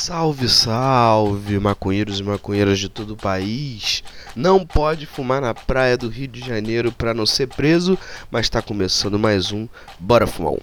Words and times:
Salve, 0.00 0.48
salve, 0.48 1.58
maconheiros 1.58 2.20
e 2.20 2.22
maconheiras 2.22 2.78
de 2.78 2.88
todo 2.88 3.10
o 3.10 3.16
país. 3.18 4.02
Não 4.34 4.64
pode 4.64 5.04
fumar 5.04 5.42
na 5.42 5.52
praia 5.52 5.94
do 5.94 6.08
Rio 6.08 6.26
de 6.26 6.40
Janeiro 6.40 6.90
para 6.90 7.12
não 7.12 7.26
ser 7.26 7.48
preso, 7.48 7.98
mas 8.30 8.46
está 8.46 8.62
começando 8.62 9.18
mais 9.18 9.52
um 9.52 9.68
Bora 9.98 10.26
Fumar 10.26 10.54
um. 10.54 10.58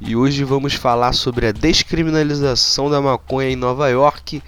E 0.00 0.16
hoje 0.16 0.44
vamos 0.44 0.72
falar 0.72 1.12
sobre 1.12 1.46
a 1.46 1.52
descriminalização 1.52 2.88
da 2.88 3.02
maconha 3.02 3.50
em 3.50 3.56
Nova 3.56 3.86
York 3.90 4.42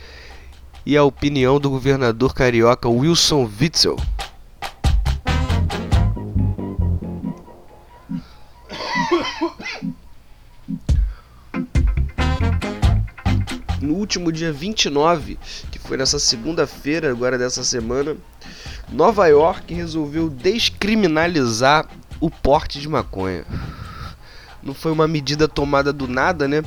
e 0.87 0.97
a 0.97 1.05
opinião 1.05 1.61
do 1.61 1.69
governador 1.69 2.33
carioca 2.33 2.89
Wilson 2.89 3.47
Witzel. 3.61 3.99
Último 14.03 14.33
dia 14.33 14.53
29, 14.53 15.39
que 15.71 15.79
foi 15.79 15.97
nessa 15.97 16.19
segunda-feira, 16.19 17.11
agora 17.11 17.39
dessa 17.39 17.63
semana, 17.63 18.17
Nova 18.91 19.27
York 19.29 19.73
resolveu 19.73 20.29
descriminalizar 20.29 21.89
o 22.21 22.29
porte 22.29 22.81
de 22.81 22.89
maconha. 22.89 23.45
Não 24.63 24.75
foi 24.75 24.93
uma 24.93 25.09
medida 25.09 25.49
tomada 25.49 25.93
do 25.93 26.07
nada, 26.07 26.47
né? 26.47 26.63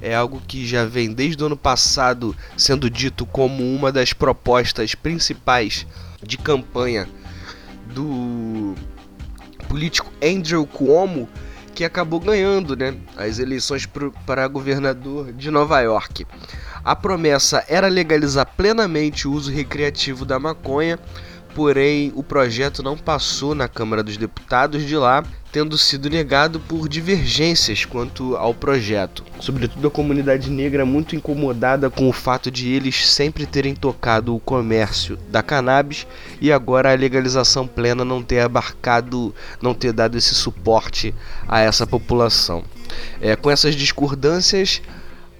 É 0.00 0.14
algo 0.14 0.40
que 0.46 0.66
já 0.66 0.84
vem 0.84 1.12
desde 1.12 1.42
o 1.42 1.46
ano 1.46 1.56
passado 1.56 2.36
sendo 2.56 2.88
dito 2.88 3.26
como 3.26 3.64
uma 3.64 3.90
das 3.90 4.12
propostas 4.12 4.94
principais 4.94 5.86
de 6.22 6.36
campanha 6.36 7.08
do 7.92 8.74
político 9.68 10.12
Andrew 10.22 10.66
Cuomo 10.66 11.28
que 11.76 11.84
acabou 11.84 12.18
ganhando 12.18 12.74
né, 12.74 12.96
as 13.18 13.38
eleições 13.38 13.86
para 14.24 14.48
governador 14.48 15.30
de 15.30 15.50
Nova 15.50 15.78
York. 15.80 16.26
A 16.86 16.94
promessa 16.94 17.64
era 17.66 17.88
legalizar 17.88 18.46
plenamente 18.56 19.26
o 19.26 19.32
uso 19.32 19.50
recreativo 19.50 20.24
da 20.24 20.38
maconha, 20.38 21.00
porém 21.52 22.12
o 22.14 22.22
projeto 22.22 22.80
não 22.80 22.96
passou 22.96 23.56
na 23.56 23.66
Câmara 23.66 24.04
dos 24.04 24.16
Deputados 24.16 24.86
de 24.86 24.96
lá, 24.96 25.24
tendo 25.50 25.76
sido 25.76 26.08
negado 26.08 26.60
por 26.60 26.88
divergências 26.88 27.84
quanto 27.84 28.36
ao 28.36 28.54
projeto. 28.54 29.24
Sobretudo 29.40 29.88
a 29.88 29.90
comunidade 29.90 30.48
negra 30.48 30.86
muito 30.86 31.16
incomodada 31.16 31.90
com 31.90 32.08
o 32.08 32.12
fato 32.12 32.52
de 32.52 32.72
eles 32.72 33.08
sempre 33.10 33.46
terem 33.46 33.74
tocado 33.74 34.32
o 34.32 34.38
comércio 34.38 35.18
da 35.28 35.42
cannabis 35.42 36.06
e 36.40 36.52
agora 36.52 36.92
a 36.92 36.96
legalização 36.96 37.66
plena 37.66 38.04
não 38.04 38.22
ter 38.22 38.38
abarcado, 38.38 39.34
não 39.60 39.74
ter 39.74 39.92
dado 39.92 40.16
esse 40.16 40.36
suporte 40.36 41.12
a 41.48 41.58
essa 41.58 41.84
população. 41.84 42.62
É, 43.20 43.34
com 43.34 43.50
essas 43.50 43.74
discordâncias, 43.74 44.80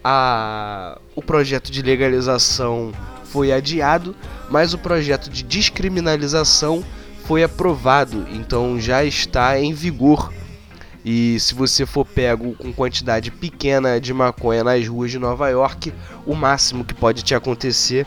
a, 0.08 0.98
o 1.16 1.20
projeto 1.20 1.72
de 1.72 1.82
legalização 1.82 2.92
foi 3.24 3.50
adiado, 3.50 4.14
mas 4.48 4.72
o 4.72 4.78
projeto 4.78 5.28
de 5.28 5.42
descriminalização 5.42 6.84
foi 7.24 7.42
aprovado, 7.42 8.24
então 8.32 8.78
já 8.78 9.02
está 9.02 9.58
em 9.58 9.74
vigor. 9.74 10.32
E 11.04 11.40
se 11.40 11.54
você 11.54 11.84
for 11.84 12.06
pego 12.06 12.54
com 12.54 12.72
quantidade 12.72 13.32
pequena 13.32 14.00
de 14.00 14.14
maconha 14.14 14.62
nas 14.62 14.86
ruas 14.86 15.10
de 15.10 15.18
Nova 15.18 15.48
York, 15.48 15.92
o 16.24 16.36
máximo 16.36 16.84
que 16.84 16.94
pode 16.94 17.24
te 17.24 17.34
acontecer 17.34 18.06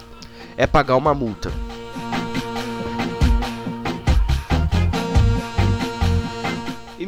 é 0.56 0.66
pagar 0.66 0.96
uma 0.96 1.14
multa. 1.14 1.52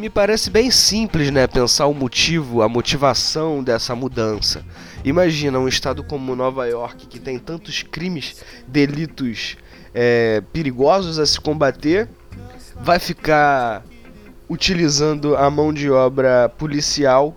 Me 0.01 0.09
parece 0.09 0.49
bem 0.49 0.71
simples, 0.71 1.29
né, 1.29 1.45
pensar 1.45 1.85
o 1.85 1.93
motivo, 1.93 2.63
a 2.63 2.67
motivação 2.67 3.63
dessa 3.63 3.93
mudança. 3.93 4.65
Imagina 5.05 5.59
um 5.59 5.67
estado 5.67 6.03
como 6.03 6.35
Nova 6.35 6.65
York, 6.65 7.05
que 7.05 7.19
tem 7.19 7.37
tantos 7.37 7.83
crimes, 7.83 8.43
delitos 8.67 9.57
é, 9.93 10.41
perigosos 10.51 11.19
a 11.19 11.25
se 11.25 11.39
combater, 11.39 12.09
vai 12.81 12.97
ficar 12.97 13.85
utilizando 14.49 15.37
a 15.37 15.51
mão 15.51 15.71
de 15.71 15.91
obra 15.91 16.49
policial 16.49 17.35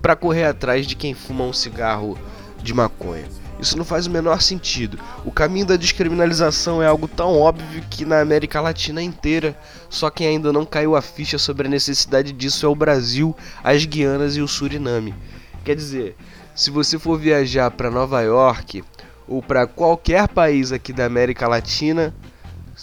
para 0.00 0.16
correr 0.16 0.44
atrás 0.44 0.86
de 0.86 0.96
quem 0.96 1.12
fuma 1.12 1.44
um 1.44 1.52
cigarro 1.52 2.18
de 2.62 2.72
maconha. 2.72 3.26
Isso 3.60 3.76
não 3.76 3.84
faz 3.84 4.06
o 4.06 4.10
menor 4.10 4.40
sentido. 4.40 4.98
O 5.24 5.32
caminho 5.32 5.66
da 5.66 5.76
descriminalização 5.76 6.82
é 6.82 6.86
algo 6.86 7.08
tão 7.08 7.36
óbvio 7.36 7.82
que 7.90 8.04
na 8.04 8.20
América 8.20 8.60
Latina 8.60 9.02
inteira, 9.02 9.58
só 9.90 10.10
quem 10.10 10.28
ainda 10.28 10.52
não 10.52 10.64
caiu 10.64 10.94
a 10.94 11.02
ficha 11.02 11.38
sobre 11.38 11.66
a 11.66 11.70
necessidade 11.70 12.32
disso 12.32 12.64
é 12.64 12.68
o 12.68 12.74
Brasil, 12.74 13.36
as 13.62 13.84
Guianas 13.84 14.36
e 14.36 14.40
o 14.40 14.48
Suriname. 14.48 15.14
Quer 15.64 15.74
dizer, 15.74 16.16
se 16.54 16.70
você 16.70 16.98
for 16.98 17.18
viajar 17.18 17.70
para 17.70 17.90
Nova 17.90 18.20
York 18.22 18.84
ou 19.26 19.42
para 19.42 19.66
qualquer 19.66 20.28
país 20.28 20.72
aqui 20.72 20.92
da 20.92 21.04
América 21.04 21.48
Latina, 21.48 22.14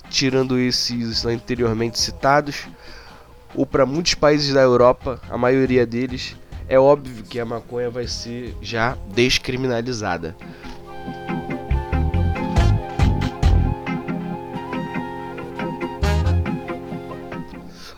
tirando 0.09 0.59
esses 0.59 1.25
anteriormente 1.25 1.99
citados, 1.99 2.67
ou 3.55 3.65
para 3.65 3.85
muitos 3.85 4.13
países 4.13 4.53
da 4.53 4.61
Europa, 4.61 5.21
a 5.29 5.37
maioria 5.37 5.85
deles, 5.85 6.35
é 6.67 6.79
óbvio 6.79 7.23
que 7.23 7.39
a 7.39 7.45
maconha 7.45 7.89
vai 7.89 8.07
ser 8.07 8.55
já 8.61 8.97
descriminalizada. 9.13 10.35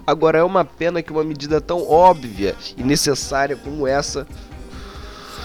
Agora 0.06 0.38
é 0.38 0.44
uma 0.44 0.64
pena 0.64 1.02
que 1.02 1.12
uma 1.12 1.24
medida 1.24 1.60
tão 1.60 1.86
óbvia 1.86 2.56
e 2.78 2.84
necessária 2.84 3.58
como 3.58 3.86
essa 3.86 4.26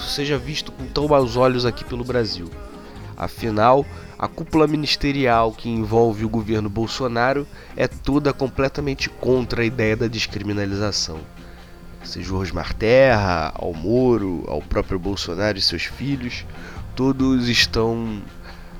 seja 0.06 0.38
visto 0.38 0.70
com 0.70 0.86
tão 0.86 1.08
maus 1.08 1.36
olhos 1.36 1.66
aqui 1.66 1.84
pelo 1.84 2.04
Brasil. 2.04 2.48
Afinal, 3.16 3.84
a 4.18 4.28
cúpula 4.28 4.68
ministerial 4.68 5.52
que 5.52 5.68
envolve 5.68 6.24
o 6.24 6.28
governo 6.28 6.68
Bolsonaro 6.68 7.46
é 7.76 7.88
toda 7.88 8.32
completamente 8.32 9.08
contra 9.08 9.62
a 9.62 9.64
ideia 9.64 9.96
da 9.96 10.06
descriminalização. 10.06 11.18
Seja 12.04 12.32
o 12.32 12.38
Rosmar 12.38 12.74
Terra, 12.74 13.52
ao 13.54 13.72
Moro, 13.72 14.44
ao 14.48 14.60
próprio 14.60 14.98
Bolsonaro 14.98 15.56
e 15.56 15.62
seus 15.62 15.84
filhos, 15.84 16.44
todos 16.96 17.48
estão 17.48 18.20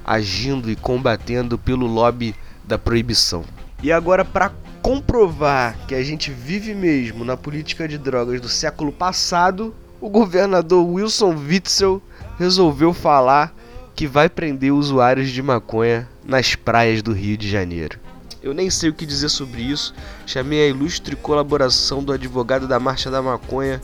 agindo 0.05 0.71
e 0.71 0.77
combatendo 0.77 1.57
pelo 1.57 1.87
lobby 1.87 2.35
da 2.65 2.79
proibição. 2.79 3.45
E 3.83 3.93
agora, 3.93 4.25
para 4.25 4.53
comprovar 4.83 5.77
que 5.87 5.95
a 5.95 6.03
gente 6.03 6.31
vive 6.31 6.75
mesmo 6.75 7.25
na 7.25 7.37
política 7.37 7.87
de 7.87 7.97
drogas 7.97 8.41
do 8.41 8.49
século 8.49 8.91
passado, 8.91 9.75
o 10.01 10.11
governador 10.11 10.85
Wilson 10.85 11.37
Witzel 11.37 12.03
resolveu 12.39 12.93
falar 12.93 13.55
que 13.95 14.07
vai 14.07 14.29
prender 14.29 14.73
usuários 14.73 15.31
de 15.31 15.41
maconha 15.41 16.09
nas 16.25 16.57
praias 16.57 17.03
do 17.03 17.13
Rio 17.13 17.37
de 17.37 17.49
Janeiro. 17.49 18.02
Eu 18.43 18.53
nem 18.53 18.69
sei 18.69 18.91
o 18.91 18.95
que 18.95 19.07
dizer 19.07 19.29
sobre 19.29 19.63
isso. 19.63 19.95
Chamei 20.27 20.65
a 20.65 20.69
ilustre 20.69 21.15
colaboração 21.15 22.03
do 22.03 22.13
advogado 22.13 22.67
da 22.67 22.81
Marcha 22.81 23.09
da 23.09 23.23
Maconha, 23.23 23.81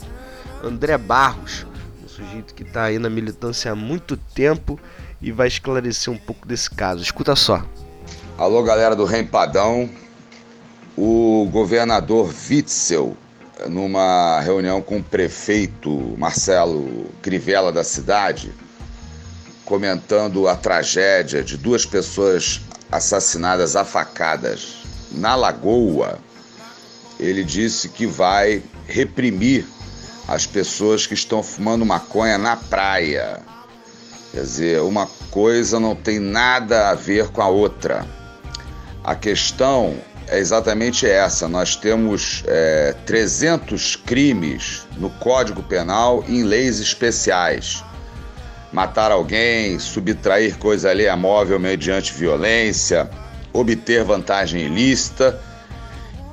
André 0.62 0.98
Barros, 0.98 1.64
um 2.04 2.08
sujeito 2.08 2.52
que 2.54 2.64
está 2.64 2.84
aí 2.84 2.98
na 2.98 3.08
militância 3.08 3.70
há 3.70 3.76
muito 3.76 4.16
tempo 4.16 4.78
e 5.22 5.30
vai 5.30 5.46
esclarecer 5.46 6.12
um 6.12 6.18
pouco 6.18 6.46
desse 6.46 6.68
caso. 6.70 7.02
Escuta 7.02 7.36
só. 7.36 7.64
Alô, 8.36 8.62
galera 8.64 8.96
do 8.96 9.04
Rempadão. 9.04 9.88
O 10.96 11.48
governador 11.52 12.34
Witzel, 12.50 13.16
numa 13.68 14.40
reunião 14.40 14.82
com 14.82 14.98
o 14.98 15.02
prefeito 15.02 16.16
Marcelo 16.18 17.06
Crivella 17.22 17.70
da 17.70 17.84
cidade, 17.84 18.52
comentando 19.64 20.48
a 20.48 20.56
tragédia 20.56 21.44
de 21.44 21.56
duas 21.56 21.86
pessoas 21.86 22.60
assassinadas 22.90 23.76
a 23.76 23.84
facadas 23.84 24.78
na 25.12 25.34
Lagoa, 25.34 26.18
ele 27.18 27.44
disse 27.44 27.88
que 27.88 28.06
vai 28.06 28.62
reprimir 28.86 29.66
as 30.26 30.46
pessoas 30.46 31.06
que 31.06 31.14
estão 31.14 31.42
fumando 31.42 31.84
maconha 31.84 32.38
na 32.38 32.56
praia. 32.56 33.40
Quer 34.32 34.42
dizer, 34.42 34.82
uma 34.82 35.06
coisa 35.30 35.80
não 35.80 35.96
tem 35.96 36.18
nada 36.18 36.90
a 36.90 36.94
ver 36.94 37.28
com 37.28 37.40
a 37.40 37.48
outra. 37.48 38.06
A 39.02 39.14
questão 39.14 39.96
é 40.26 40.38
exatamente 40.38 41.06
essa: 41.06 41.48
nós 41.48 41.74
temos 41.74 42.42
é, 42.46 42.94
300 43.06 43.96
crimes 43.96 44.86
no 44.98 45.08
Código 45.10 45.62
Penal 45.62 46.22
em 46.28 46.42
leis 46.42 46.78
especiais 46.78 47.82
matar 48.72 49.10
alguém, 49.10 49.78
subtrair 49.78 50.58
coisa 50.58 50.90
alheia 50.90 51.16
móvel 51.16 51.58
mediante 51.58 52.12
violência, 52.12 53.08
obter 53.52 54.04
vantagem 54.04 54.62
ilícita 54.62 55.40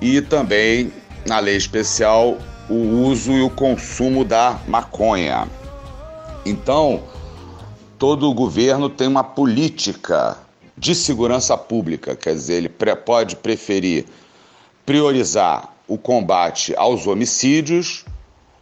e 0.01 0.21
também, 0.21 0.91
na 1.25 1.39
lei 1.39 1.55
especial, 1.55 2.37
o 2.69 2.75
uso 3.07 3.31
e 3.31 3.41
o 3.41 3.49
consumo 3.49 4.25
da 4.25 4.59
maconha. 4.67 5.47
Então, 6.45 7.03
todo 7.97 8.29
o 8.29 8.33
governo 8.33 8.89
tem 8.89 9.07
uma 9.07 9.23
política 9.23 10.37
de 10.77 10.93
segurança 10.93 11.57
pública, 11.57 12.15
quer 12.15 12.33
dizer, 12.33 12.55
ele 12.55 12.69
pode 12.69 13.37
preferir 13.37 14.05
priorizar 14.85 15.73
o 15.87 15.97
combate 15.97 16.75
aos 16.75 17.07
homicídios 17.07 18.03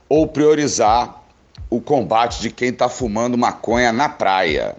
ou 0.07 0.27
priorizar 0.27 1.22
o 1.75 1.81
combate 1.81 2.39
de 2.39 2.51
quem 2.51 2.69
está 2.69 2.87
fumando 2.87 3.35
maconha 3.35 3.91
na 3.91 4.07
praia. 4.07 4.75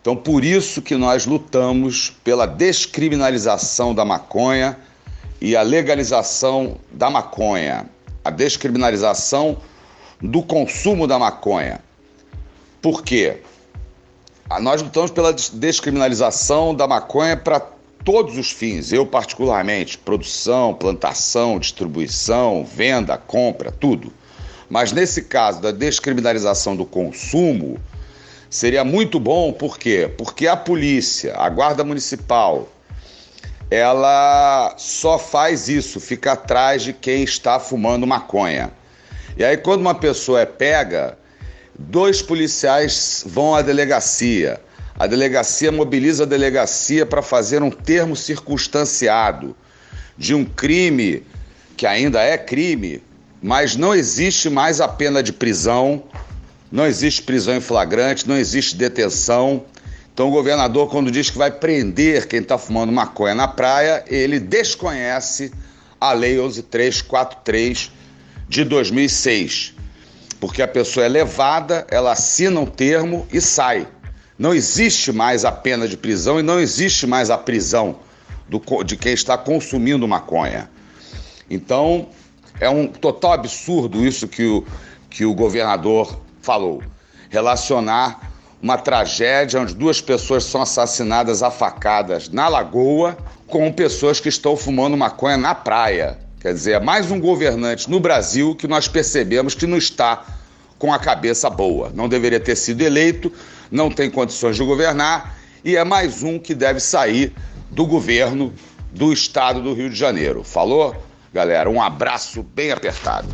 Então, 0.00 0.16
por 0.16 0.44
isso 0.44 0.82
que 0.82 0.96
nós 0.96 1.24
lutamos 1.24 2.10
pela 2.24 2.46
descriminalização 2.46 3.94
da 3.94 4.04
maconha 4.04 4.76
e 5.40 5.54
a 5.54 5.62
legalização 5.62 6.78
da 6.90 7.08
maconha, 7.08 7.86
a 8.24 8.30
descriminalização 8.30 9.58
do 10.20 10.42
consumo 10.42 11.06
da 11.06 11.16
maconha. 11.16 11.80
Por 12.82 13.04
quê? 13.04 13.38
Ah, 14.48 14.58
nós 14.58 14.82
lutamos 14.82 15.12
pela 15.12 15.32
descriminalização 15.32 16.74
da 16.74 16.88
maconha 16.88 17.36
para 17.36 17.60
todos 18.04 18.36
os 18.36 18.50
fins, 18.50 18.92
eu 18.92 19.06
particularmente, 19.06 19.96
produção, 19.96 20.74
plantação, 20.74 21.56
distribuição, 21.60 22.64
venda, 22.64 23.16
compra, 23.16 23.70
tudo. 23.70 24.12
Mas 24.70 24.92
nesse 24.92 25.22
caso 25.22 25.60
da 25.60 25.72
descriminalização 25.72 26.76
do 26.76 26.86
consumo, 26.86 27.76
seria 28.48 28.84
muito 28.84 29.18
bom, 29.18 29.52
por 29.52 29.76
quê? 29.76 30.08
Porque 30.16 30.46
a 30.46 30.56
polícia, 30.56 31.34
a 31.36 31.48
guarda 31.48 31.82
municipal, 31.82 32.68
ela 33.68 34.72
só 34.78 35.18
faz 35.18 35.68
isso, 35.68 35.98
fica 35.98 36.32
atrás 36.32 36.82
de 36.84 36.92
quem 36.92 37.24
está 37.24 37.58
fumando 37.58 38.06
maconha. 38.06 38.70
E 39.36 39.44
aí 39.44 39.56
quando 39.56 39.80
uma 39.80 39.94
pessoa 39.94 40.40
é 40.40 40.46
pega, 40.46 41.18
dois 41.76 42.22
policiais 42.22 43.24
vão 43.26 43.56
à 43.56 43.62
delegacia. 43.62 44.60
A 44.96 45.08
delegacia 45.08 45.72
mobiliza 45.72 46.22
a 46.22 46.26
delegacia 46.26 47.04
para 47.04 47.22
fazer 47.22 47.60
um 47.60 47.70
termo 47.70 48.14
circunstanciado 48.14 49.56
de 50.16 50.32
um 50.32 50.44
crime 50.44 51.24
que 51.76 51.86
ainda 51.86 52.20
é 52.20 52.36
crime, 52.36 53.02
mas 53.42 53.76
não 53.76 53.94
existe 53.94 54.50
mais 54.50 54.80
a 54.80 54.88
pena 54.88 55.22
de 55.22 55.32
prisão, 55.32 56.02
não 56.70 56.86
existe 56.86 57.22
prisão 57.22 57.56
em 57.56 57.60
flagrante, 57.60 58.28
não 58.28 58.36
existe 58.36 58.76
detenção. 58.76 59.64
Então 60.12 60.28
o 60.28 60.30
governador, 60.30 60.90
quando 60.90 61.10
diz 61.10 61.30
que 61.30 61.38
vai 61.38 61.50
prender 61.50 62.28
quem 62.28 62.40
está 62.40 62.58
fumando 62.58 62.92
maconha 62.92 63.34
na 63.34 63.48
praia, 63.48 64.04
ele 64.06 64.38
desconhece 64.38 65.52
a 66.00 66.12
Lei 66.12 66.38
11343 66.38 67.90
de 68.48 68.64
2006. 68.64 69.74
Porque 70.38 70.62
a 70.62 70.68
pessoa 70.68 71.06
é 71.06 71.08
levada, 71.08 71.86
ela 71.90 72.12
assina 72.12 72.60
um 72.60 72.66
termo 72.66 73.26
e 73.32 73.40
sai. 73.40 73.86
Não 74.38 74.54
existe 74.54 75.12
mais 75.12 75.44
a 75.44 75.52
pena 75.52 75.86
de 75.86 75.96
prisão 75.96 76.40
e 76.40 76.42
não 76.42 76.58
existe 76.58 77.06
mais 77.06 77.30
a 77.30 77.36
prisão 77.36 77.98
do, 78.48 78.60
de 78.82 78.96
quem 78.96 79.12
está 79.12 79.36
consumindo 79.36 80.08
maconha. 80.08 80.70
Então, 81.48 82.08
é 82.60 82.68
um 82.68 82.86
total 82.86 83.32
absurdo 83.32 84.06
isso 84.06 84.28
que 84.28 84.44
o, 84.44 84.64
que 85.08 85.24
o 85.24 85.34
governador 85.34 86.20
falou. 86.42 86.82
Relacionar 87.30 88.30
uma 88.62 88.76
tragédia 88.76 89.60
onde 89.60 89.74
duas 89.74 90.00
pessoas 90.00 90.44
são 90.44 90.60
assassinadas 90.60 91.42
a 91.42 91.50
facadas 91.50 92.28
na 92.28 92.46
lagoa 92.48 93.16
com 93.46 93.72
pessoas 93.72 94.20
que 94.20 94.28
estão 94.28 94.56
fumando 94.56 94.96
maconha 94.96 95.38
na 95.38 95.54
praia. 95.54 96.18
Quer 96.40 96.52
dizer, 96.52 96.72
é 96.72 96.80
mais 96.80 97.10
um 97.10 97.18
governante 97.18 97.90
no 97.90 97.98
Brasil 97.98 98.54
que 98.54 98.68
nós 98.68 98.86
percebemos 98.86 99.54
que 99.54 99.66
não 99.66 99.78
está 99.78 100.24
com 100.78 100.92
a 100.92 100.98
cabeça 100.98 101.48
boa. 101.48 101.90
Não 101.94 102.08
deveria 102.08 102.40
ter 102.40 102.56
sido 102.56 102.82
eleito, 102.82 103.32
não 103.70 103.90
tem 103.90 104.10
condições 104.10 104.56
de 104.56 104.64
governar 104.64 105.38
e 105.64 105.76
é 105.76 105.84
mais 105.84 106.22
um 106.22 106.38
que 106.38 106.54
deve 106.54 106.80
sair 106.80 107.32
do 107.70 107.86
governo 107.86 108.52
do 108.92 109.12
estado 109.12 109.62
do 109.62 109.72
Rio 109.72 109.88
de 109.88 109.96
Janeiro. 109.96 110.42
Falou? 110.42 111.09
Galera, 111.32 111.70
um 111.70 111.80
abraço 111.80 112.42
bem 112.42 112.72
apertado. 112.72 113.28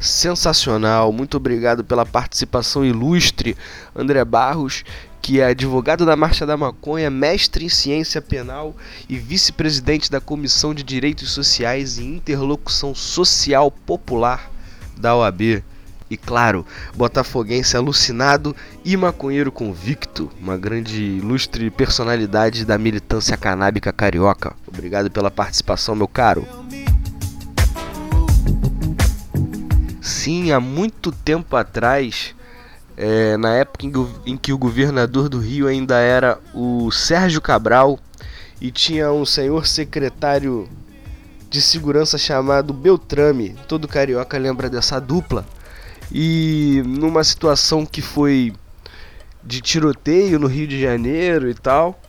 Sensacional, 0.00 1.12
muito 1.12 1.36
obrigado 1.36 1.84
pela 1.84 2.04
participação 2.04 2.84
ilustre, 2.84 3.56
André 3.94 4.24
Barros, 4.24 4.82
que 5.22 5.40
é 5.40 5.46
advogado 5.46 6.04
da 6.04 6.16
Marcha 6.16 6.44
da 6.44 6.56
Maconha, 6.56 7.08
mestre 7.08 7.64
em 7.64 7.68
ciência 7.68 8.20
penal 8.20 8.74
e 9.08 9.16
vice-presidente 9.16 10.10
da 10.10 10.20
Comissão 10.20 10.74
de 10.74 10.82
Direitos 10.82 11.30
Sociais 11.30 11.98
e 11.98 12.04
Interlocução 12.04 12.94
Social 12.94 13.70
Popular 13.70 14.50
da 14.96 15.14
OAB. 15.14 15.62
E 16.10 16.16
claro, 16.16 16.66
botafoguense 16.96 17.76
alucinado 17.76 18.54
e 18.84 18.96
maconheiro 18.96 19.52
convicto, 19.52 20.28
uma 20.40 20.56
grande 20.56 21.00
ilustre 21.00 21.70
personalidade 21.70 22.64
da 22.64 22.76
militância 22.76 23.36
canábica 23.36 23.92
carioca. 23.92 24.56
Obrigado 24.66 25.08
pela 25.08 25.30
participação, 25.30 25.94
meu 25.94 26.08
caro. 26.08 26.44
Sim, 30.00 30.50
há 30.50 30.58
muito 30.58 31.12
tempo 31.12 31.54
atrás, 31.54 32.34
é, 32.96 33.36
na 33.36 33.54
época 33.54 33.86
em, 34.26 34.36
que 34.36 34.52
o 34.52 34.58
governador 34.58 35.28
do 35.28 35.38
Rio 35.38 35.68
ainda 35.68 36.00
era 36.00 36.40
o 36.52 36.90
Sérgio 36.90 37.40
Cabral 37.40 38.00
e 38.60 38.72
tinha 38.72 39.12
um 39.12 39.24
senhor 39.24 39.64
secretário 39.64 40.68
de 41.48 41.62
segurança 41.62 42.18
chamado 42.18 42.72
Beltrame. 42.72 43.54
Todo 43.68 43.86
carioca 43.86 44.36
lembra 44.36 44.68
dessa 44.68 45.00
dupla. 45.00 45.46
E 46.12 46.82
numa 46.86 47.22
situação 47.22 47.86
que 47.86 48.02
foi 48.02 48.52
de 49.42 49.60
tiroteio 49.60 50.38
no 50.38 50.46
Rio 50.46 50.66
de 50.66 50.80
Janeiro 50.80 51.48
e 51.48 51.54
tal, 51.54 52.00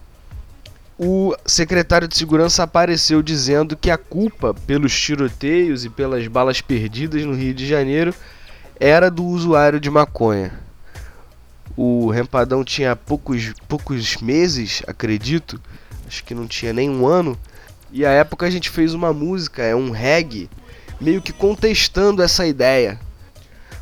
o 0.98 1.36
secretário 1.46 2.08
de 2.08 2.18
segurança 2.18 2.64
apareceu 2.64 3.22
dizendo 3.22 3.76
que 3.76 3.90
a 3.90 3.98
culpa 3.98 4.54
pelos 4.54 5.00
tiroteios 5.00 5.86
e 5.86 5.90
pelas 5.90 6.28
balas 6.28 6.62
perdidas 6.62 7.24
no 7.26 7.34
Rio 7.34 7.54
de 7.54 7.66
Janeiro 7.66 8.14
era 8.80 9.10
do 9.10 9.24
usuário 9.24 9.80
de 9.80 9.90
maconha. 9.90 10.52
O 11.78 12.10
Rempadão 12.10 12.64
tinha 12.64 12.96
poucos, 12.96 13.54
poucos 13.68 14.18
meses, 14.18 14.84
acredito, 14.88 15.62
acho 16.08 16.24
que 16.24 16.36
não 16.36 16.48
tinha 16.48 16.74
nem 16.74 16.90
um 16.90 17.08
ano, 17.08 17.38
e 17.92 18.06
à 18.06 18.12
época 18.12 18.46
a 18.46 18.50
gente 18.50 18.70
fez 18.70 18.94
uma 18.94 19.14
música, 19.14 19.64
é 19.64 19.76
um 19.76 19.92
reggae, 19.92 20.50
meio 21.00 21.22
que 21.22 21.32
contestando 21.32 22.22
essa 22.22 22.46
ideia. 22.46 23.00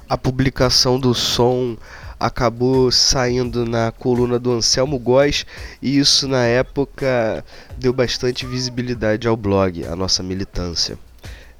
A 0.10 0.18
publicação 0.18 1.00
do 1.00 1.14
som 1.14 1.78
acabou 2.20 2.92
saindo 2.92 3.64
na 3.64 3.92
coluna 3.92 4.40
do 4.40 4.52
Anselmo 4.52 4.98
Góes 4.98 5.46
e 5.80 6.00
isso 6.00 6.28
na 6.28 6.44
época 6.46 7.46
deu 7.78 7.94
bastante 7.94 8.44
visibilidade 8.44 9.28
ao 9.28 9.38
blog, 9.38 9.86
a 9.86 9.96
nossa 9.96 10.24
militância. 10.24 10.98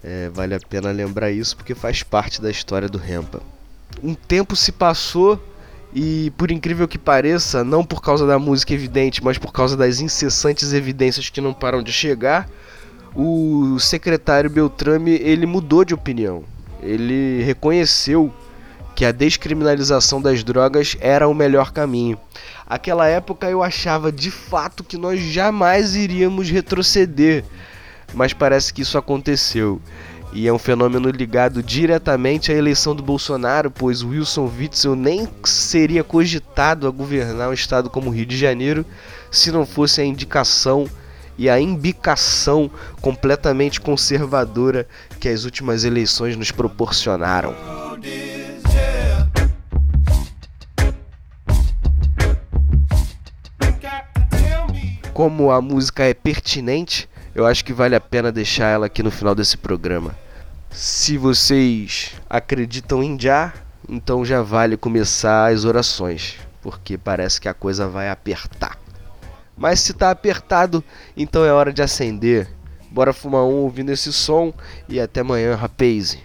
É, 0.04 0.30
vale 0.30 0.56
a 0.56 0.60
pena 0.60 0.90
lembrar 0.90 1.30
isso 1.30 1.56
porque 1.56 1.76
faz 1.76 2.02
parte 2.02 2.42
da 2.42 2.50
história 2.50 2.90
do 2.90 2.98
Rempa. 2.98 3.40
Um 4.02 4.16
tempo 4.16 4.56
se 4.56 4.72
passou 4.72 5.40
e 5.94 6.32
por 6.36 6.50
incrível 6.50 6.88
que 6.88 6.98
pareça, 6.98 7.64
não 7.64 7.86
por 7.86 8.02
causa 8.02 8.26
da 8.26 8.40
música 8.40 8.74
evidente, 8.74 9.24
mas 9.24 9.38
por 9.38 9.54
causa 9.54 9.78
das 9.78 10.00
incessantes 10.00 10.74
evidências 10.74 11.30
que 11.30 11.40
não 11.40 11.54
param 11.54 11.84
de 11.84 11.94
chegar, 11.94 12.50
o 13.16 13.78
secretário 13.80 14.50
Beltrame 14.50 15.12
ele 15.12 15.46
mudou 15.46 15.86
de 15.86 15.94
opinião. 15.94 16.44
Ele 16.82 17.44
reconheceu 17.44 18.34
que 19.00 19.06
a 19.06 19.14
descriminalização 19.14 20.22
das 20.22 20.44
drogas 20.44 20.98
era 21.00 21.26
o 21.26 21.34
melhor 21.34 21.72
caminho. 21.72 22.20
Aquela 22.68 23.08
época 23.08 23.50
eu 23.50 23.64
achava 23.64 24.12
de 24.12 24.30
fato 24.30 24.84
que 24.84 24.98
nós 24.98 25.22
jamais 25.22 25.96
iríamos 25.96 26.50
retroceder, 26.50 27.46
mas 28.14 28.34
parece 28.34 28.74
que 28.74 28.82
isso 28.82 28.98
aconteceu. 28.98 29.82
E 30.34 30.50
é 30.50 30.52
um 30.52 30.60
fenômeno 30.60 31.10
ligado 31.12 31.64
diretamente 31.64 32.52
à 32.52 32.56
eleição 32.56 32.94
do 32.94 33.02
Bolsonaro, 33.02 33.72
pois 33.72 34.04
Wilson 34.04 34.52
Witzel 34.60 34.98
nem 34.98 35.30
seria 35.46 36.04
cogitado 36.04 36.86
a 36.86 36.92
governar 36.92 37.48
um 37.48 37.54
estado 37.54 37.90
como 37.90 38.10
o 38.10 38.14
Rio 38.14 38.26
de 38.26 38.36
Janeiro 38.36 38.86
se 39.32 39.50
não 39.50 39.66
fosse 39.66 40.02
a 40.02 40.04
indicação 40.04 40.90
e 41.38 41.50
a 41.50 41.58
imbicação 41.58 42.70
completamente 43.00 43.80
conservadora 43.80 44.86
que 45.22 45.30
as 45.30 45.46
últimas 45.46 45.86
eleições 45.86 46.36
nos 46.36 46.52
proporcionaram. 46.52 47.56
Como 55.20 55.52
a 55.52 55.62
música 55.62 56.06
é 56.06 56.14
pertinente, 56.14 57.10
eu 57.36 57.46
acho 57.46 57.66
que 57.66 57.74
vale 57.74 57.94
a 57.94 58.00
pena 58.00 58.32
deixar 58.32 58.68
ela 58.68 58.86
aqui 58.86 59.04
no 59.04 59.12
final 59.12 59.36
desse 59.36 59.58
programa. 59.58 60.16
Se 60.72 61.18
vocês 61.18 62.14
acreditam 62.30 63.04
em 63.04 63.20
Já, 63.20 63.54
então 63.90 64.24
já 64.24 64.42
vale 64.42 64.78
começar 64.78 65.52
as 65.52 65.66
orações, 65.66 66.38
porque 66.62 66.98
parece 66.98 67.42
que 67.42 67.50
a 67.50 67.54
coisa 67.54 67.86
vai 67.86 68.10
apertar. 68.10 68.80
Mas 69.58 69.82
se 69.82 69.94
tá 69.94 70.10
apertado, 70.10 70.82
então 71.18 71.44
é 71.44 71.52
hora 71.52 71.74
de 71.74 71.82
acender. 71.82 72.48
Bora 72.90 73.12
fumar 73.12 73.44
um 73.44 73.56
ouvindo 73.56 73.92
esse 73.92 74.14
som 74.14 74.54
e 74.88 75.02
até 75.02 75.20
amanhã, 75.20 75.54
rapaz. 75.54 76.18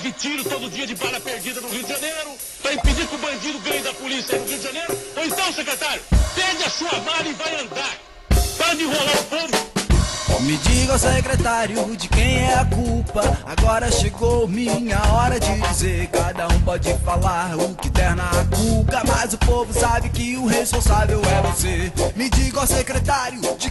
De 0.00 0.12
tiro 0.12 0.44
todo 0.44 0.70
dia 0.70 0.86
de 0.86 0.94
bala 0.94 1.18
perdida 1.18 1.60
no 1.60 1.68
Rio 1.68 1.82
de 1.82 1.92
Janeiro, 1.92 2.30
para 2.62 2.72
impedir 2.72 3.06
que 3.08 3.14
o 3.16 3.18
bandido 3.18 3.58
ganhe 3.58 3.82
da 3.82 3.92
polícia 3.94 4.38
no 4.38 4.46
Rio 4.46 4.56
de 4.56 4.64
Janeiro. 4.64 4.98
Ou 5.16 5.24
então, 5.24 5.52
secretário, 5.52 6.02
pegue 6.36 6.64
a 6.64 6.70
sua 6.70 6.92
mala 7.00 7.26
e 7.26 7.32
vai 7.32 7.54
andar. 7.60 7.96
Para 8.56 8.74
de 8.74 8.84
enrolar 8.84 9.18
o 9.18 9.24
povo. 9.24 9.68
Me 10.42 10.56
diga, 10.58 10.96
secretário, 10.96 11.96
de 11.96 12.08
quem 12.08 12.38
é 12.44 12.54
a 12.54 12.64
culpa? 12.64 13.38
Agora 13.44 13.90
chegou 13.90 14.46
minha 14.46 14.98
hora 15.12 15.38
de 15.40 15.60
dizer. 15.60 16.06
Cada 16.08 16.46
um 16.46 16.60
pode 16.60 16.94
falar 16.98 17.56
o 17.56 17.74
que 17.74 17.90
der 17.90 18.14
na 18.14 18.30
cuca, 18.54 19.02
mas 19.04 19.34
o 19.34 19.38
povo 19.38 19.72
sabe 19.72 20.08
que 20.10 20.36
o 20.36 20.46
responsável 20.46 21.20
é 21.24 21.42
você. 21.50 21.92
Me 22.14 22.30
diga, 22.30 22.64
secretário, 22.66 23.40
de 23.58 23.67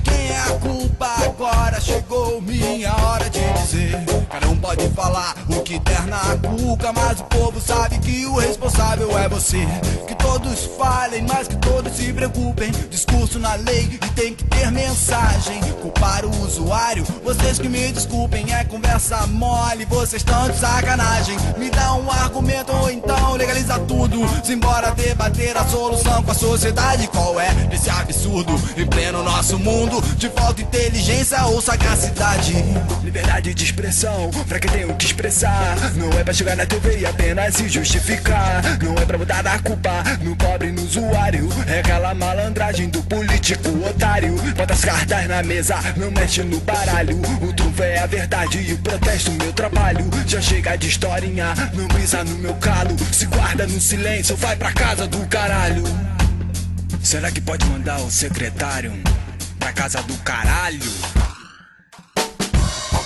cuca, 6.67 6.91
mas 6.91 7.21
o 7.21 7.23
povo 7.23 7.61
sabe 7.61 7.97
que 7.99 8.25
o 8.25 8.41
responsável 8.67 9.17
é 9.17 9.29
você. 9.29 9.65
Que 10.07 10.15
todos 10.15 10.65
falem, 10.77 11.25
mas 11.27 11.47
que 11.47 11.55
todos 11.55 11.93
se 11.93 12.11
preocupem. 12.11 12.69
Discurso 12.89 13.39
na 13.39 13.55
lei 13.55 13.89
e 13.93 14.09
tem 14.11 14.33
que 14.33 14.43
ter 14.43 14.69
mensagem. 14.71 15.59
Culpar 15.81 16.25
o 16.25 16.41
usuário, 16.43 17.05
vocês 17.23 17.59
que 17.59 17.69
me 17.69 17.91
desculpem, 17.91 18.53
é 18.53 18.65
conversa 18.65 19.25
mole, 19.27 19.85
vocês 19.85 20.21
estão 20.21 20.49
de 20.49 20.57
sacanagem. 20.57 21.37
Me 21.57 21.69
dá 21.69 21.93
um 21.93 22.11
argumento 22.11 22.73
ou 22.73 22.91
então 22.91 23.35
legaliza 23.35 23.79
tudo. 23.79 24.19
Simbora 24.43 24.91
debater 24.91 25.55
a 25.55 25.65
solução 25.65 26.21
com 26.23 26.31
a 26.31 26.35
sociedade. 26.35 27.07
Qual 27.07 27.39
é 27.39 27.49
esse 27.71 27.89
absurdo 27.89 28.53
em 28.75 28.85
pleno 28.85 29.23
nosso 29.23 29.57
mundo? 29.57 30.01
De 30.17 30.29
falta 30.29 30.61
inteligência 30.61 31.45
ou 31.45 31.61
sagacidade? 31.61 32.53
Liberdade 33.01 33.53
de 33.53 33.63
expressão, 33.63 34.29
pra 34.47 34.59
quem 34.59 34.71
tem 34.71 34.85
o 34.85 34.95
que 34.95 35.05
expressar. 35.05 35.77
Não 35.95 36.11
é 36.19 36.23
pra 36.23 36.33
chegar 36.33 36.57
na 36.57 36.65
TV 36.65 36.99
e 36.99 37.05
apenas 37.05 37.55
se 37.55 37.69
justificar. 37.69 38.56
Não 38.81 38.93
é 38.95 39.05
pra 39.05 39.17
botar 39.17 39.39
a 39.39 39.59
culpa 39.59 40.03
no 40.21 40.35
pobre, 40.35 40.71
no 40.71 40.81
usuário. 40.81 41.49
É 41.67 41.79
aquela 41.79 42.13
malandragem 42.13 42.89
do 42.89 43.01
político 43.03 43.69
otário. 43.87 44.35
Bota 44.55 44.73
as 44.73 44.83
cartas 44.83 45.27
na 45.27 45.43
mesa, 45.43 45.75
não 45.95 46.11
mexe 46.11 46.43
no 46.43 46.59
baralho. 46.61 47.19
O 47.41 47.53
trunfo 47.53 47.83
é 47.83 47.99
a 47.99 48.05
verdade 48.05 48.59
e 48.59 48.73
o 48.73 48.77
protesto 48.79 49.31
meu 49.31 49.53
trabalho. 49.53 50.09
Já 50.25 50.41
chega 50.41 50.77
de 50.77 50.87
historinha, 50.87 51.53
não 51.73 51.87
pisa 51.87 52.23
no 52.23 52.35
meu 52.37 52.55
calo. 52.55 52.95
Se 53.11 53.25
guarda 53.25 53.67
no 53.67 53.79
silêncio, 53.79 54.35
vai 54.35 54.55
pra 54.55 54.71
casa 54.71 55.07
do 55.07 55.25
caralho. 55.27 55.83
Será 57.01 57.31
que 57.31 57.39
pode 57.39 57.65
mandar 57.65 57.99
o 58.01 58.11
secretário 58.11 58.91
pra 59.59 59.71
casa 59.71 60.01
do 60.03 60.17
caralho? 60.17 61.26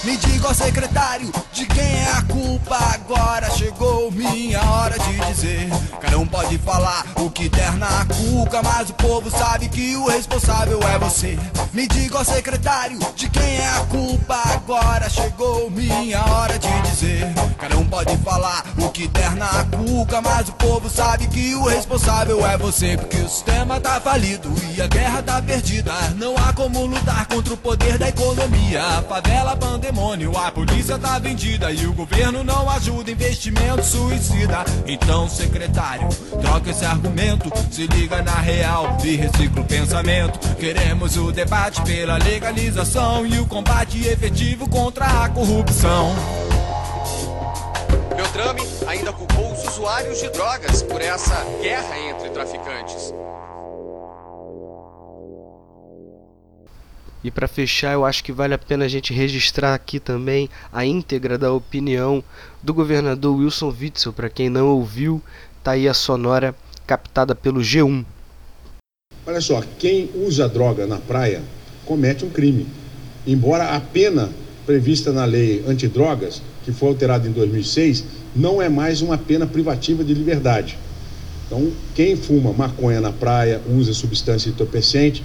Me 0.03 0.17
diga, 0.17 0.47
ó 0.47 0.53
secretário, 0.53 1.31
de 1.53 1.63
quem 1.67 1.83
é 1.83 2.11
a 2.17 2.23
culpa? 2.23 2.75
Agora 2.75 3.51
chegou 3.51 4.09
minha 4.09 4.59
hora 4.59 4.97
de 4.97 5.19
dizer. 5.27 5.69
Cada 5.99 6.17
um 6.17 6.25
pode 6.25 6.57
falar 6.57 7.05
o 7.17 7.29
que 7.29 7.47
der 7.47 7.73
na 7.77 8.03
cuca, 8.05 8.63
mas 8.63 8.89
o 8.89 8.93
povo 8.93 9.29
sabe 9.29 9.69
que 9.69 9.95
o 9.95 10.07
responsável 10.07 10.79
é 10.81 10.97
você. 10.97 11.37
Me 11.71 11.87
diga, 11.87 12.17
ó 12.17 12.23
secretário, 12.23 12.97
de 13.15 13.29
quem 13.29 13.57
é 13.57 13.69
a 13.69 13.81
culpa? 13.81 14.41
Agora 14.45 15.07
chegou 15.07 15.69
minha 15.69 16.19
hora 16.25 16.57
de 16.57 16.81
dizer. 16.89 17.31
Cada 17.59 17.77
um 17.77 17.85
pode 17.85 18.17
falar 18.17 18.65
o 18.79 18.89
que 18.89 19.07
der 19.07 19.35
na 19.35 19.65
cuca, 19.65 20.19
mas 20.19 20.49
o 20.49 20.53
povo 20.53 20.89
sabe 20.89 21.27
que 21.27 21.53
o 21.53 21.67
responsável 21.67 22.43
é 22.43 22.57
você. 22.57 22.97
Porque 22.97 23.17
o 23.17 23.29
sistema 23.29 23.79
tá 23.79 24.01
falido 24.01 24.51
e 24.75 24.81
a 24.81 24.87
guerra 24.87 25.21
tá 25.21 25.39
perdida. 25.39 25.93
Não 26.15 26.35
há 26.37 26.51
como 26.53 26.87
lutar 26.87 27.27
contra 27.27 27.53
o 27.53 27.57
poder 27.57 27.99
da 27.99 28.09
economia. 28.09 28.81
A 28.83 29.03
favela, 29.03 29.55
pandemia 29.55 29.90
demônio. 29.91 30.31
A 30.37 30.49
polícia 30.51 30.97
tá 30.97 31.19
vendida 31.19 31.69
e 31.71 31.85
o 31.85 31.93
governo 31.93 32.43
não 32.43 32.69
ajuda. 32.69 33.11
Investimento 33.11 33.83
suicida. 33.83 34.63
Então, 34.87 35.27
secretário, 35.27 36.07
troca 36.41 36.71
esse 36.71 36.85
argumento. 36.85 37.51
Se 37.69 37.85
liga 37.87 38.21
na 38.21 38.35
real 38.35 38.97
e 39.03 39.15
recicla 39.17 39.61
o 39.61 39.65
pensamento. 39.65 40.39
Queremos 40.55 41.17
o 41.17 41.31
debate 41.31 41.81
pela 41.81 42.17
legalização 42.17 43.25
e 43.25 43.37
o 43.39 43.45
combate 43.45 44.07
efetivo 44.07 44.67
contra 44.69 45.05
a 45.05 45.29
corrupção. 45.29 46.15
Beltrame 48.15 48.61
ainda 48.87 49.11
culpou 49.11 49.51
os 49.51 49.67
usuários 49.67 50.19
de 50.19 50.29
drogas 50.29 50.81
por 50.83 51.01
essa 51.01 51.43
guerra 51.61 51.99
entre 51.99 52.29
traficantes. 52.29 53.13
E 57.23 57.29
para 57.29 57.47
fechar, 57.47 57.93
eu 57.93 58.03
acho 58.03 58.23
que 58.23 58.31
vale 58.31 58.53
a 58.53 58.57
pena 58.57 58.85
a 58.85 58.87
gente 58.87 59.13
registrar 59.13 59.75
aqui 59.75 59.99
também 59.99 60.49
a 60.73 60.85
íntegra 60.85 61.37
da 61.37 61.51
opinião 61.53 62.23
do 62.63 62.73
governador 62.73 63.37
Wilson 63.37 63.73
Witzel. 63.79 64.11
Para 64.11 64.29
quem 64.29 64.49
não 64.49 64.67
ouviu, 64.67 65.21
tá 65.63 65.71
aí 65.71 65.87
a 65.87 65.93
sonora 65.93 66.55
captada 66.87 67.35
pelo 67.35 67.61
G1. 67.61 68.03
Olha 69.25 69.39
só, 69.39 69.61
quem 69.77 70.09
usa 70.15 70.49
droga 70.49 70.87
na 70.87 70.97
praia 70.97 71.43
comete 71.85 72.25
um 72.25 72.29
crime. 72.29 72.65
Embora 73.25 73.75
a 73.75 73.79
pena 73.79 74.31
prevista 74.65 75.11
na 75.11 75.25
lei 75.25 75.63
antidrogas, 75.67 76.41
que 76.63 76.71
foi 76.71 76.89
alterada 76.89 77.27
em 77.27 77.31
2006, 77.31 78.03
não 78.35 78.59
é 78.59 78.67
mais 78.67 79.01
uma 79.01 79.17
pena 79.17 79.45
privativa 79.45 80.03
de 80.03 80.13
liberdade. 80.13 80.77
Então, 81.45 81.71
quem 81.93 82.15
fuma 82.15 82.53
maconha 82.53 83.01
na 83.01 83.11
praia, 83.11 83.61
usa 83.69 83.93
substância 83.93 84.49
entorpecente, 84.49 85.23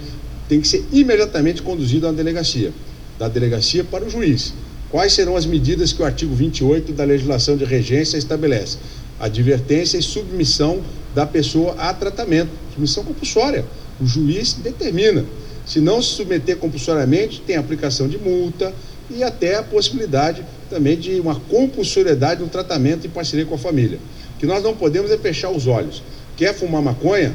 tem 0.48 0.60
que 0.60 0.68
ser 0.68 0.84
imediatamente 0.92 1.62
conduzido 1.62 2.06
à 2.06 2.12
delegacia, 2.12 2.72
da 3.18 3.28
delegacia 3.28 3.84
para 3.84 4.04
o 4.04 4.10
juiz. 4.10 4.54
Quais 4.90 5.12
serão 5.12 5.36
as 5.36 5.44
medidas 5.44 5.92
que 5.92 6.00
o 6.00 6.04
artigo 6.04 6.34
28 6.34 6.92
da 6.92 7.04
legislação 7.04 7.56
de 7.56 7.64
regência 7.64 8.16
estabelece? 8.16 8.78
Advertência 9.18 9.98
e 9.98 10.02
submissão 10.02 10.80
da 11.14 11.26
pessoa 11.26 11.74
a 11.78 11.92
tratamento, 11.92 12.50
submissão 12.70 13.02
compulsória. 13.02 13.64
O 14.00 14.06
juiz 14.06 14.52
determina. 14.52 15.24
Se 15.66 15.80
não 15.80 16.00
se 16.00 16.10
submeter 16.10 16.56
compulsoriamente, 16.58 17.40
tem 17.40 17.56
aplicação 17.56 18.06
de 18.06 18.16
multa 18.16 18.72
e 19.10 19.24
até 19.24 19.56
a 19.56 19.62
possibilidade 19.62 20.44
também 20.70 20.96
de 20.96 21.18
uma 21.18 21.34
compulsoriedade 21.34 22.40
no 22.40 22.48
tratamento 22.48 23.06
em 23.06 23.10
parceria 23.10 23.44
com 23.44 23.54
a 23.54 23.58
família. 23.58 23.98
O 24.36 24.38
que 24.38 24.46
nós 24.46 24.62
não 24.62 24.76
podemos 24.76 25.10
é 25.10 25.18
fechar 25.18 25.50
os 25.50 25.66
olhos. 25.66 26.02
Quer 26.36 26.54
fumar 26.54 26.82
maconha? 26.82 27.34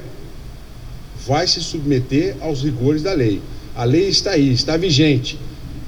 Vai 1.28 1.48
se 1.48 1.62
submeter 1.62 2.36
aos 2.42 2.64
rigores 2.64 3.04
da 3.04 3.14
lei. 3.14 3.42
A 3.76 3.84
lei 3.84 4.10
está 4.10 4.32
aí, 4.32 4.52
está 4.52 4.78
vigente. 4.78 5.40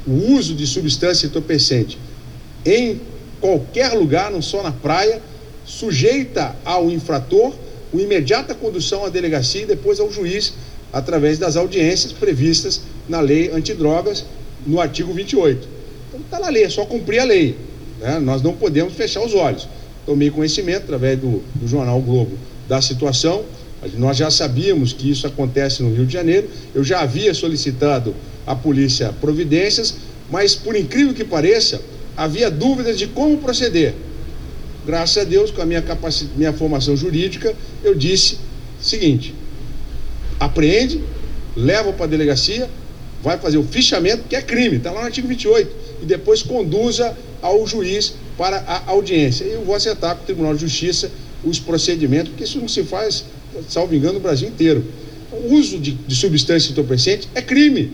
O 0.06 0.34
uso 0.34 0.54
de 0.54 0.66
substância 0.68 1.28
entorpecente 1.28 1.98
em 2.66 3.02
qualquer 3.42 3.94
lugar, 3.94 4.32
não 4.32 4.42
só 4.42 4.63
na 4.63 4.72
praia, 4.72 5.22
sujeita 5.66 6.56
ao 6.63 6.90
infrator 6.90 7.54
o 7.92 8.00
imediata 8.00 8.56
condução 8.56 9.06
à 9.06 9.10
delegacia 9.10 9.62
e 9.62 9.66
depois 9.66 10.00
ao 10.00 10.12
juiz 10.12 10.54
através 10.92 11.38
das 11.38 11.56
audiências 11.56 12.12
previstas 12.12 12.82
na 13.08 13.20
lei 13.20 13.52
antidrogas 13.52 14.25
no 14.66 14.80
artigo 14.80 15.13
28. 15.13 15.68
Então 16.08 16.22
está 16.22 16.40
na 16.40 16.50
lei, 16.50 16.63
é 16.63 16.70
só 16.70 16.86
cumprir 16.86 17.20
a 17.20 17.24
lei. 17.24 17.58
Né? 18.00 18.20
Nós 18.20 18.42
não 18.42 18.54
podemos 18.54 18.94
fechar 18.94 19.24
os 19.24 19.34
olhos. 19.34 19.68
Tomei 20.06 20.30
conhecimento 20.30 20.84
através 20.84 21.20
do, 21.20 21.42
do 21.56 21.68
jornal 21.68 22.00
Globo 22.02 22.38
da 22.68 22.82
situação 22.82 23.44
nós 23.96 24.18
já 24.18 24.30
sabíamos 24.32 24.94
que 24.94 25.10
isso 25.10 25.28
acontece 25.28 25.84
no 25.84 25.94
Rio 25.94 26.06
de 26.06 26.13
Janeiro, 26.13 26.50
eu 26.74 26.84
já 26.84 27.02
havia 27.02 27.34
solicitado 27.34 28.16
à 28.46 28.56
polícia 28.56 29.13
providências, 29.20 29.96
mas 30.30 30.56
por 30.56 30.75
incrível 30.75 31.13
que 31.13 31.24
pareça, 31.24 31.82
havia 32.16 32.50
dúvidas 32.50 32.98
de 32.98 33.08
como 33.08 33.38
proceder. 33.38 33.94
Graças 34.86 35.18
a 35.18 35.24
Deus, 35.24 35.52
com 35.52 35.62
a 35.62 35.66
minha, 35.66 35.82
capac... 35.82 36.28
minha 36.36 36.54
formação 36.54 36.96
jurídica, 36.96 37.56
eu 37.84 37.96
disse 37.96 38.38
o 38.82 38.84
seguinte: 38.84 39.34
apreende, 40.40 41.02
leva 41.56 41.94
para 41.94 42.06
a 42.06 42.08
delegacia, 42.08 42.70
vai 43.22 43.38
fazer 43.38 43.58
o 43.58 43.63
fichamento, 43.63 44.24
que 44.28 44.36
é 44.36 44.42
crime, 44.42 44.78
está 44.78 44.92
lá 44.92 45.02
no 45.02 45.06
artigo 45.06 45.28
28, 45.28 45.72
e 46.02 46.06
depois 46.06 46.44
conduza 46.44 47.16
ao 47.42 47.66
juiz 47.66 48.16
para 48.38 48.58
a 48.68 48.92
audiência. 48.92 49.46
E 49.46 49.54
eu 49.54 49.63
vou 49.63 49.75
acertar 49.75 50.16
com 50.16 50.24
o 50.24 50.25
Tribunal 50.25 50.54
de 50.54 50.62
Justiça 50.62 51.10
os 51.44 51.60
procedimentos, 51.60 52.30
porque 52.30 52.44
isso 52.44 52.60
não 52.60 52.68
se 52.68 52.84
faz 52.84 53.25
salvo 53.69 53.95
engano, 53.95 54.15
no 54.15 54.19
Brasil 54.19 54.48
inteiro. 54.48 54.83
O 55.31 55.53
uso 55.53 55.79
de, 55.79 55.91
de 55.91 56.15
substância 56.15 56.72
entorpecente 56.72 57.27
é 57.33 57.41
crime, 57.41 57.91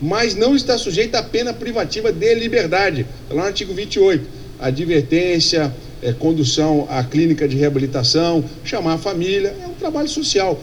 mas 0.00 0.34
não 0.34 0.54
está 0.54 0.78
sujeito 0.78 1.14
à 1.16 1.22
pena 1.22 1.52
privativa 1.52 2.12
de 2.12 2.34
liberdade. 2.34 3.06
Está 3.22 3.34
lá 3.34 3.42
no 3.42 3.48
artigo 3.48 3.74
28. 3.74 4.26
Advertência, 4.60 5.74
é, 6.02 6.12
condução 6.12 6.86
à 6.90 7.02
clínica 7.02 7.48
de 7.48 7.56
reabilitação, 7.56 8.44
chamar 8.64 8.94
a 8.94 8.98
família, 8.98 9.54
é 9.62 9.66
um 9.66 9.74
trabalho 9.74 10.08
social. 10.08 10.60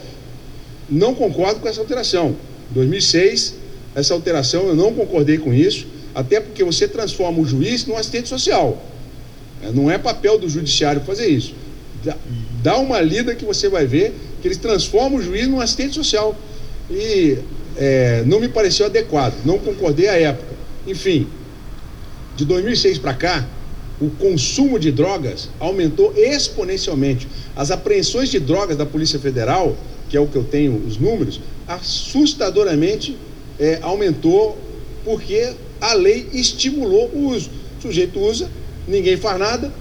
Não 0.90 1.14
concordo 1.14 1.60
com 1.60 1.68
essa 1.68 1.82
alteração. 1.82 2.36
2006, 2.72 3.56
essa 3.96 4.14
alteração, 4.14 4.68
eu 4.68 4.76
não 4.76 4.94
concordei 4.94 5.38
com 5.38 5.54
isso, 5.54 5.88
até 6.14 6.40
porque 6.40 6.64
você 6.64 6.88
transforma 6.88 7.40
o 7.40 7.46
juiz 7.46 7.86
num 7.86 7.98
assistente 7.98 8.30
social. 8.30 8.82
É, 9.62 9.72
não 9.72 9.90
é 9.90 9.98
papel 9.98 10.38
do 10.38 10.48
judiciário 10.48 11.02
fazer 11.02 11.28
isso. 11.28 11.54
Dá 12.62 12.78
uma 12.78 13.02
lida 13.02 13.36
que 13.36 13.46
você 13.46 13.70
vai 13.70 13.86
ver 13.86 14.14
que 14.42 14.48
eles 14.48 14.58
transformam 14.58 15.20
o 15.20 15.22
juiz 15.22 15.48
num 15.48 15.60
assistente 15.60 15.96
social. 15.96 16.36
E 16.90 17.38
é, 17.78 18.24
não 18.26 18.40
me 18.40 18.48
pareceu 18.48 18.86
adequado, 18.86 19.34
não 19.44 19.58
concordei 19.58 20.08
à 20.08 20.14
época. 20.14 20.54
Enfim, 20.86 21.28
de 22.36 22.46
2006 22.46 23.00
para 23.00 23.14
cá, 23.14 23.48
o 24.00 24.10
consumo 24.10 24.78
de 24.78 24.92
drogas 24.92 25.50
aumentou 25.60 26.14
exponencialmente. 26.16 27.28
As 27.56 27.72
apreensões 27.72 28.30
de 28.30 28.40
drogas 28.40 28.78
da 28.78 28.86
Polícia 28.86 29.20
Federal, 29.20 29.76
que 30.10 30.18
é 30.18 30.20
o 30.20 30.28
que 30.28 30.36
eu 30.36 30.44
tenho 30.44 30.76
os 30.86 30.98
números, 30.98 31.40
assustadoramente 31.68 33.18
é, 33.60 33.80
aumentou 33.82 34.58
porque 35.04 35.54
a 35.80 35.94
lei 35.94 36.28
estimulou 36.34 37.10
o 37.14 37.30
uso. 37.30 37.50
O 37.80 37.82
sujeito 37.82 38.20
usa, 38.20 38.50
ninguém 38.88 39.18
faz 39.18 39.40
nada, 39.40 39.72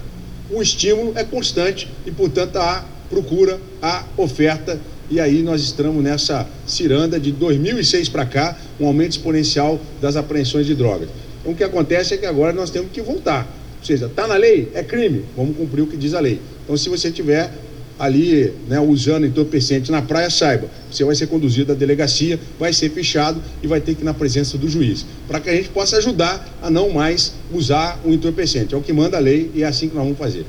o 0.51 0.61
estímulo 0.61 1.13
é 1.17 1.25
constante 1.25 1.89
e, 2.07 2.11
portanto, 2.11 2.57
há 2.57 2.85
procura, 3.09 3.61
há 3.81 4.05
oferta. 4.17 4.81
E 5.11 5.21
aí 5.21 5.43
nós 5.43 5.61
estamos 5.63 6.03
nessa 6.03 6.49
ciranda 6.67 7.21
de 7.21 7.31
2006 7.31 8.09
para 8.09 8.25
cá, 8.25 8.57
um 8.81 8.87
aumento 8.87 9.13
exponencial 9.13 9.79
das 10.01 10.17
apreensões 10.17 10.67
de 10.67 10.75
drogas. 10.75 11.09
Então, 11.41 11.53
o 11.53 11.55
que 11.55 11.63
acontece 11.63 12.15
é 12.15 12.17
que 12.17 12.27
agora 12.27 12.53
nós 12.53 12.71
temos 12.71 12.91
que 12.91 13.03
voltar. 13.03 13.47
Ou 13.79 13.87
seja, 13.87 14.07
está 14.07 14.27
na 14.27 14.37
lei, 14.37 14.71
é 14.75 14.83
crime, 14.83 15.25
vamos 15.37 15.57
cumprir 15.57 15.83
o 15.83 15.87
que 15.87 15.97
diz 15.97 16.15
a 16.15 16.21
lei. 16.21 16.41
Então, 16.65 16.77
se 16.77 16.89
você 16.89 17.11
tiver 17.11 17.53
ali 17.99 18.53
né, 18.69 18.81
usando 18.81 19.27
entorpecente 19.27 19.91
na 19.91 20.03
praia, 20.03 20.29
saiba, 20.31 20.69
você 20.91 21.05
vai 21.05 21.15
ser 21.15 21.27
conduzido 21.27 21.73
à 21.73 21.75
delegacia, 21.75 22.39
vai 22.59 22.73
ser 22.73 22.91
fichado 22.91 23.41
e 23.63 23.67
vai 23.67 23.81
ter 23.81 23.95
que 23.95 24.03
ir 24.03 24.05
na 24.05 24.15
presença 24.15 24.59
do 24.59 24.69
juiz, 24.69 25.05
para 25.27 25.41
que 25.41 25.51
a 25.51 25.55
gente 25.55 25.69
possa 25.69 25.97
ajudar 25.99 26.49
a 26.63 26.71
não 26.71 26.91
mais 26.91 27.35
usar 27.53 28.01
o 28.05 28.11
entorpecente. 28.11 28.75
É 28.75 28.77
o 28.77 28.81
que 28.81 28.93
manda 28.93 29.17
a 29.17 29.21
lei 29.21 29.51
e 29.55 29.63
é 29.63 29.67
assim 29.67 29.89
que 29.89 29.95
nós 29.95 30.05
vamos 30.05 30.19
fazer. 30.19 30.45